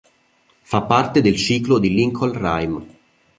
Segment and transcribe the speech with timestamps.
[0.63, 2.87] Fa parte del ciclo di Lincoln Rhyme.